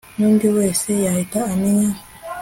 nundi 0.17 0.47
wese 0.57 0.89
yahita 1.05 1.39
amenya 1.53 1.91